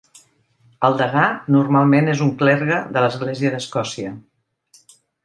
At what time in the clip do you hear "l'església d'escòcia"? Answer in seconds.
3.05-4.15